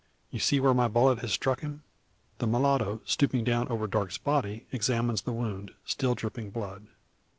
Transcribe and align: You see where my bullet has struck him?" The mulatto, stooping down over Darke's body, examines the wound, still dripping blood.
You 0.31 0.39
see 0.39 0.59
where 0.59 0.73
my 0.73 0.87
bullet 0.87 1.19
has 1.19 1.31
struck 1.31 1.59
him?" 1.59 1.83
The 2.39 2.47
mulatto, 2.47 3.01
stooping 3.05 3.43
down 3.43 3.67
over 3.67 3.85
Darke's 3.85 4.17
body, 4.17 4.65
examines 4.71 5.21
the 5.21 5.31
wound, 5.31 5.75
still 5.85 6.15
dripping 6.15 6.49
blood. 6.49 6.87